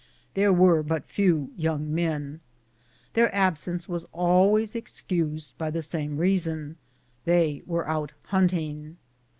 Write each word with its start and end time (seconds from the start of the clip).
There 0.33 0.51
were 0.51 0.81
but 0.81 1.05
few 1.05 1.51
young 1.55 1.93
men. 1.93 2.39
Their 3.13 3.29
absence 3.35 3.87
was 3.87 4.05
always 4.05 4.75
excused 4.75 5.55
by 5.59 5.69
the 5.69 5.83
same 5.83 6.17
reason— 6.17 6.77
they 7.25 7.61
were 7.67 7.87
out 7.87 8.13
hunt 8.25 8.51
ing. 8.53 8.97